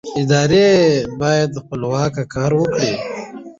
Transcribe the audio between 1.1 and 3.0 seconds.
باید خپلواکه کار وکړي